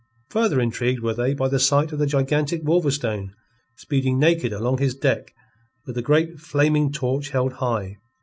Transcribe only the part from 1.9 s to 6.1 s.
of the gigantic Wolverstone speeding naked along his deck with a